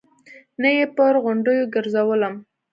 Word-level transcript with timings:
نه 0.61 0.69
يې 0.77 0.85
پر 0.95 1.13
غونډيو 1.23 1.71
ګرځولم. 1.73 2.33